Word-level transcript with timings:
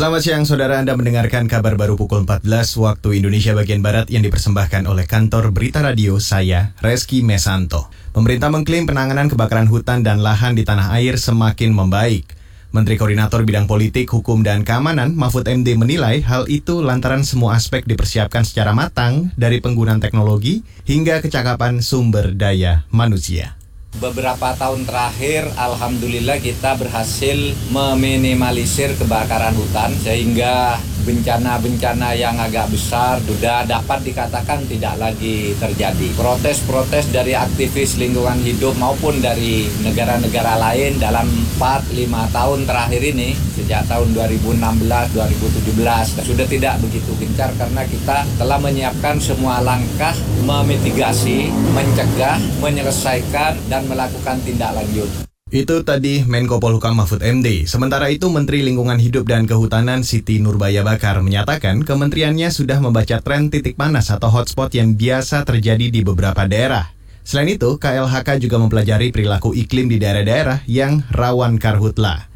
Selamat 0.00 0.24
siang 0.24 0.48
saudara 0.48 0.80
Anda 0.80 0.96
mendengarkan 0.96 1.44
kabar 1.44 1.76
baru 1.76 1.92
pukul 1.92 2.24
14 2.24 2.48
waktu 2.80 3.20
Indonesia 3.20 3.52
bagian 3.52 3.84
Barat 3.84 4.08
yang 4.08 4.24
dipersembahkan 4.24 4.88
oleh 4.88 5.04
kantor 5.04 5.52
Berita 5.52 5.84
Radio 5.84 6.16
saya, 6.16 6.72
Reski 6.80 7.20
Mesanto. 7.20 7.92
Pemerintah 8.16 8.48
mengklaim 8.48 8.88
penanganan 8.88 9.28
kebakaran 9.28 9.68
hutan 9.68 10.00
dan 10.00 10.24
lahan 10.24 10.56
di 10.56 10.64
tanah 10.64 10.96
air 10.96 11.20
semakin 11.20 11.76
membaik. 11.76 12.24
Menteri 12.72 12.96
Koordinator 12.96 13.44
Bidang 13.44 13.68
Politik, 13.68 14.08
Hukum, 14.08 14.40
dan 14.40 14.64
Keamanan 14.64 15.12
Mahfud 15.12 15.44
MD 15.44 15.76
menilai 15.76 16.24
hal 16.24 16.48
itu 16.48 16.80
lantaran 16.80 17.20
semua 17.20 17.60
aspek 17.60 17.84
dipersiapkan 17.84 18.40
secara 18.40 18.72
matang 18.72 19.28
dari 19.36 19.60
penggunaan 19.60 20.00
teknologi 20.00 20.64
hingga 20.88 21.20
kecakapan 21.20 21.84
sumber 21.84 22.32
daya 22.32 22.88
manusia. 22.88 23.59
Beberapa 23.98 24.54
tahun 24.54 24.86
terakhir, 24.86 25.50
alhamdulillah 25.58 26.38
kita 26.38 26.78
berhasil 26.78 27.34
meminimalisir 27.74 28.94
kebakaran 28.94 29.50
hutan 29.58 29.90
sehingga 29.98 30.78
bencana-bencana 31.02 32.14
yang 32.14 32.38
agak 32.38 32.70
besar 32.70 33.18
sudah 33.26 33.66
dapat 33.66 34.06
dikatakan 34.06 34.62
tidak 34.70 34.94
lagi 34.94 35.58
terjadi. 35.58 36.06
Protes-protes 36.14 37.10
dari 37.10 37.34
aktivis 37.34 37.98
lingkungan 37.98 38.38
hidup 38.46 38.78
maupun 38.78 39.18
dari 39.18 39.66
negara-negara 39.82 40.54
lain 40.70 41.02
dalam 41.02 41.26
4-5 41.58 42.30
tahun 42.30 42.60
terakhir 42.70 43.02
ini 43.02 43.34
sejak 43.70 43.86
tahun 43.86 44.18
2016-2017 44.58 46.26
sudah 46.26 46.46
tidak 46.50 46.74
begitu 46.82 47.14
gencar 47.22 47.54
karena 47.54 47.86
kita 47.86 48.26
telah 48.34 48.58
menyiapkan 48.58 49.22
semua 49.22 49.62
langkah 49.62 50.10
memitigasi, 50.42 51.54
mencegah, 51.70 52.42
menyelesaikan 52.58 53.54
dan 53.70 53.86
melakukan 53.86 54.42
tindak 54.42 54.74
lanjut. 54.74 55.06
Itu 55.54 55.86
tadi 55.86 56.26
Menko 56.26 56.58
Polhukam 56.58 56.98
Mahfud 56.98 57.22
MD. 57.22 57.70
Sementara 57.70 58.10
itu 58.10 58.26
Menteri 58.26 58.66
Lingkungan 58.66 58.98
Hidup 58.98 59.30
dan 59.30 59.46
Kehutanan 59.46 60.02
Siti 60.02 60.42
Nurbaya 60.42 60.82
Bakar 60.82 61.22
menyatakan 61.22 61.86
kementeriannya 61.86 62.50
sudah 62.50 62.82
membaca 62.82 63.22
tren 63.22 63.54
titik 63.54 63.78
panas 63.78 64.10
atau 64.10 64.34
hotspot 64.34 64.74
yang 64.74 64.98
biasa 64.98 65.46
terjadi 65.46 65.94
di 65.94 66.02
beberapa 66.02 66.42
daerah. 66.50 66.90
Selain 67.22 67.54
itu, 67.54 67.78
KLHK 67.78 68.42
juga 68.42 68.58
mempelajari 68.58 69.14
perilaku 69.14 69.54
iklim 69.54 69.86
di 69.86 70.02
daerah-daerah 70.02 70.66
yang 70.66 71.06
rawan 71.14 71.54
karhutla. 71.62 72.29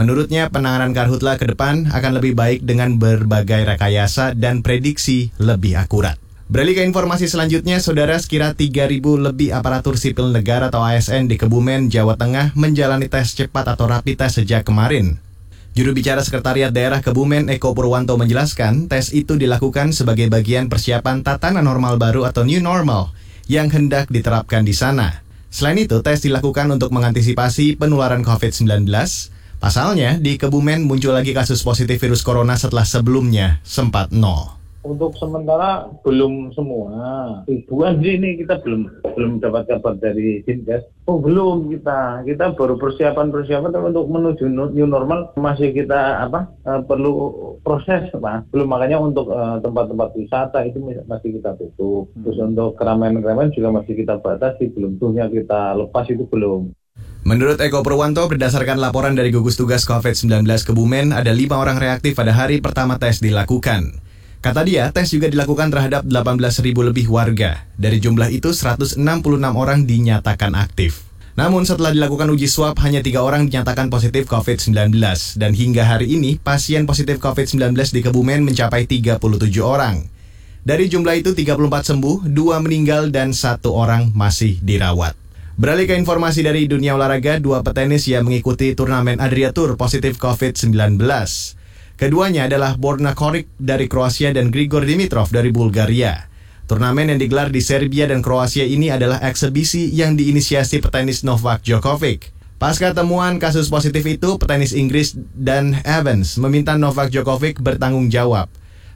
Menurutnya, 0.00 0.48
penanganan 0.48 0.96
karhutla 0.96 1.36
ke 1.36 1.44
depan 1.44 1.92
akan 1.92 2.12
lebih 2.16 2.32
baik 2.32 2.64
dengan 2.64 2.96
berbagai 2.96 3.68
rekayasa 3.68 4.32
dan 4.32 4.64
prediksi 4.64 5.28
lebih 5.36 5.76
akurat. 5.76 6.16
Beralih 6.48 6.80
ke 6.80 6.82
informasi 6.88 7.28
selanjutnya, 7.28 7.84
saudara 7.84 8.16
sekira 8.16 8.56
3.000 8.56 8.96
lebih 9.20 9.52
aparatur 9.52 10.00
sipil 10.00 10.32
negara 10.32 10.72
atau 10.72 10.80
ASN 10.80 11.28
di 11.28 11.36
Kebumen, 11.36 11.92
Jawa 11.92 12.16
Tengah 12.16 12.56
menjalani 12.56 13.12
tes 13.12 13.36
cepat 13.36 13.68
atau 13.68 13.92
rapid 13.92 14.24
test 14.24 14.40
sejak 14.40 14.64
kemarin. 14.64 15.20
Juru 15.76 15.92
bicara 15.92 16.24
Sekretariat 16.24 16.72
Daerah 16.72 17.04
Kebumen 17.04 17.52
Eko 17.52 17.76
Purwanto 17.76 18.16
menjelaskan, 18.16 18.88
tes 18.88 19.12
itu 19.12 19.36
dilakukan 19.36 19.92
sebagai 19.92 20.32
bagian 20.32 20.72
persiapan 20.72 21.20
tatanan 21.20 21.68
normal 21.68 22.00
baru 22.00 22.24
atau 22.24 22.48
new 22.48 22.64
normal 22.64 23.12
yang 23.52 23.68
hendak 23.68 24.08
diterapkan 24.08 24.64
di 24.64 24.72
sana. 24.72 25.20
Selain 25.52 25.76
itu, 25.76 26.00
tes 26.00 26.24
dilakukan 26.24 26.72
untuk 26.72 26.88
mengantisipasi 26.88 27.76
penularan 27.76 28.24
COVID-19. 28.24 28.88
Pasalnya, 29.60 30.16
di 30.16 30.40
Kebumen 30.40 30.88
muncul 30.88 31.12
lagi 31.12 31.36
kasus 31.36 31.60
positif 31.60 32.00
virus 32.00 32.24
corona 32.24 32.56
setelah 32.56 32.80
sebelumnya 32.80 33.60
sempat 33.60 34.08
nol. 34.08 34.56
Untuk 34.80 35.12
sementara 35.20 35.84
belum 36.00 36.56
semua. 36.56 37.44
Ribuan 37.44 38.00
ini 38.00 38.40
kita 38.40 38.64
belum 38.64 38.88
belum 39.12 39.44
dapat 39.44 39.68
kabar 39.68 40.00
dari 40.00 40.40
Dinkes. 40.48 41.04
Oh 41.04 41.20
belum 41.20 41.68
kita. 41.68 42.24
Kita 42.24 42.56
baru 42.56 42.80
persiapan-persiapan 42.80 43.92
untuk 43.92 44.08
menuju 44.08 44.48
new 44.48 44.88
normal 44.88 45.36
masih 45.36 45.76
kita 45.76 46.24
apa 46.24 46.48
uh, 46.64 46.80
perlu 46.80 47.12
proses 47.60 48.08
pak. 48.16 48.48
Belum 48.48 48.72
makanya 48.72 48.96
untuk 48.96 49.28
uh, 49.28 49.60
tempat-tempat 49.60 50.16
wisata 50.16 50.64
itu 50.64 50.80
masih 51.04 51.36
kita 51.36 51.52
tutup. 51.60 52.08
Hmm. 52.16 52.24
Terus 52.24 52.40
untuk 52.40 52.80
keramaian-keramaian 52.80 53.52
juga 53.52 53.76
masih 53.76 53.92
kita 53.92 54.16
batasi. 54.24 54.72
Belum 54.72 54.96
tuhnya 54.96 55.28
kita 55.28 55.76
lepas 55.76 56.08
itu 56.08 56.24
belum. 56.24 56.72
Menurut 57.20 57.60
Eko 57.60 57.84
Purwanto, 57.84 58.24
berdasarkan 58.24 58.80
laporan 58.80 59.12
dari 59.12 59.28
gugus 59.28 59.60
tugas 59.60 59.84
COVID-19 59.84 60.40
Kebumen, 60.64 61.12
ada 61.12 61.36
lima 61.36 61.60
orang 61.60 61.76
reaktif 61.76 62.16
pada 62.16 62.32
hari 62.32 62.64
pertama 62.64 62.96
tes 62.96 63.20
dilakukan. 63.20 64.00
Kata 64.40 64.64
dia, 64.64 64.88
tes 64.88 65.12
juga 65.12 65.28
dilakukan 65.28 65.68
terhadap 65.68 66.08
18.000 66.08 66.64
lebih 66.80 67.12
warga. 67.12 67.68
Dari 67.76 68.00
jumlah 68.00 68.32
itu, 68.32 68.56
166 68.56 69.04
orang 69.52 69.84
dinyatakan 69.84 70.56
aktif. 70.56 71.04
Namun 71.36 71.68
setelah 71.68 71.92
dilakukan 71.92 72.32
uji 72.32 72.48
swab, 72.48 72.80
hanya 72.80 73.04
tiga 73.04 73.20
orang 73.20 73.52
dinyatakan 73.52 73.92
positif 73.92 74.24
COVID-19. 74.24 74.96
Dan 75.36 75.52
hingga 75.52 75.84
hari 75.84 76.16
ini, 76.16 76.40
pasien 76.40 76.88
positif 76.88 77.20
COVID-19 77.20 77.76
di 77.92 78.00
Kebumen 78.00 78.48
mencapai 78.48 78.88
37 78.88 79.20
orang. 79.60 80.08
Dari 80.64 80.88
jumlah 80.88 81.20
itu, 81.20 81.36
34 81.36 81.84
sembuh, 81.84 82.24
dua 82.32 82.64
meninggal, 82.64 83.12
dan 83.12 83.36
satu 83.36 83.76
orang 83.76 84.08
masih 84.16 84.56
dirawat. 84.64 85.19
Beralih 85.60 85.84
ke 85.84 85.92
informasi 85.92 86.40
dari 86.40 86.64
dunia 86.64 86.96
olahraga, 86.96 87.36
dua 87.36 87.60
petenis 87.60 88.08
yang 88.08 88.24
mengikuti 88.24 88.72
turnamen 88.72 89.20
Adria 89.20 89.52
Tour 89.52 89.76
positif 89.76 90.16
COVID-19. 90.16 90.96
Keduanya 92.00 92.48
adalah 92.48 92.80
Borna 92.80 93.12
Koric 93.12 93.44
dari 93.60 93.84
Kroasia 93.84 94.32
dan 94.32 94.48
Grigor 94.48 94.88
Dimitrov 94.88 95.28
dari 95.28 95.52
Bulgaria. 95.52 96.32
Turnamen 96.64 97.12
yang 97.12 97.20
digelar 97.20 97.52
di 97.52 97.60
Serbia 97.60 98.08
dan 98.08 98.24
Kroasia 98.24 98.64
ini 98.64 98.88
adalah 98.88 99.20
eksebisi 99.20 99.92
yang 99.92 100.16
diinisiasi 100.16 100.80
petenis 100.80 101.28
Novak 101.28 101.60
Djokovic. 101.60 102.32
Pasca 102.56 102.96
temuan 102.96 103.36
kasus 103.36 103.68
positif 103.68 104.00
itu, 104.08 104.40
petenis 104.40 104.72
Inggris 104.72 105.12
dan 105.36 105.76
Evans 105.84 106.40
meminta 106.40 106.80
Novak 106.80 107.12
Djokovic 107.12 107.60
bertanggung 107.60 108.08
jawab. 108.08 108.48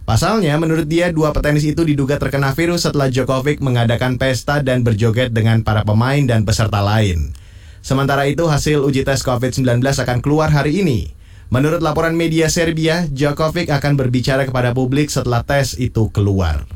Pasalnya, 0.05 0.61
menurut 0.61 0.85
dia, 0.85 1.09
dua 1.09 1.33
petenis 1.33 1.65
itu 1.65 1.81
diduga 1.81 2.21
terkena 2.21 2.53
virus 2.53 2.85
setelah 2.85 3.09
Djokovic 3.09 3.65
mengadakan 3.65 4.21
pesta 4.21 4.61
dan 4.61 4.85
berjoget 4.85 5.33
dengan 5.33 5.65
para 5.65 5.81
pemain 5.81 6.21
dan 6.29 6.45
peserta 6.45 6.85
lain. 6.85 7.33
Sementara 7.81 8.29
itu, 8.29 8.45
hasil 8.45 8.85
uji 8.85 9.01
tes 9.01 9.25
COVID-19 9.25 9.81
akan 9.81 10.21
keluar 10.21 10.53
hari 10.53 10.85
ini. 10.85 11.09
Menurut 11.49 11.81
laporan 11.81 12.13
media 12.13 12.53
Serbia, 12.53 13.09
Djokovic 13.09 13.73
akan 13.73 13.97
berbicara 13.97 14.45
kepada 14.45 14.77
publik 14.77 15.09
setelah 15.09 15.41
tes 15.41 15.73
itu 15.81 16.13
keluar. 16.13 16.69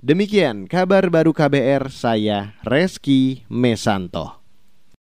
Demikian 0.00 0.64
kabar 0.64 1.12
baru 1.12 1.36
KBR 1.36 1.92
saya 1.92 2.56
Reski 2.64 3.44
Mesanto. 3.52 4.39